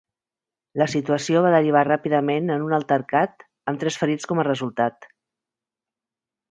[0.81, 5.11] La situació va derivar ràpidament en un altercat amb tres ferits com a resultat.